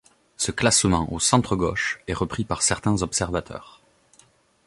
[0.35, 3.83] Ce classement au centre gauche est repris par certains observateurs.